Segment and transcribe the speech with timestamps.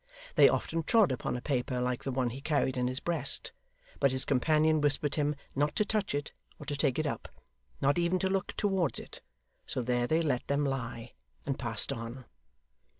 [0.33, 3.51] They often trod upon a paper like the one he carried in his breast,
[3.99, 7.29] but his companion whispered him not to touch it or to take it up,
[7.81, 9.21] not even to look towards it,
[9.67, 11.13] so there they let them lie,
[11.45, 12.25] and passed on.